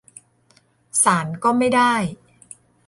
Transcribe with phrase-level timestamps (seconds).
[1.03, 1.93] ศาลก็ไม่ได้